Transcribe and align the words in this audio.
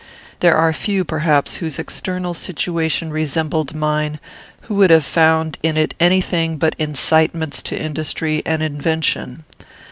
"There 0.39 0.57
are 0.57 0.73
few, 0.73 1.03
perhaps, 1.05 1.57
whose 1.57 1.77
external 1.77 2.33
situation 2.33 3.11
resembled 3.11 3.75
mine, 3.75 4.19
who 4.61 4.73
would 4.77 4.89
have 4.89 5.05
found 5.05 5.59
in 5.61 5.77
it 5.77 5.93
any 5.99 6.21
thing 6.21 6.57
but 6.57 6.75
incitements 6.79 7.61
to 7.61 7.79
industry 7.79 8.41
and 8.43 8.63
invention. 8.63 9.43